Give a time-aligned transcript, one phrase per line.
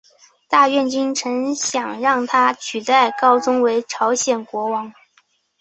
[0.49, 4.91] 大院君曾想让他取代高宗为朝鲜国王。